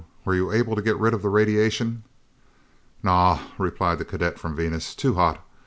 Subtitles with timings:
[0.25, 2.01] Were you able to get rid of the radiation?"
[3.03, 4.95] "Naw!" replied the cadet from Venus.
[4.95, 5.45] "Too hot!